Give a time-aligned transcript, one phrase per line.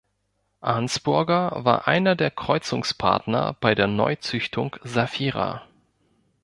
[0.61, 5.61] Arnsburger war einer der Kreuzungspartner bei der Neuzüchtung Saphira.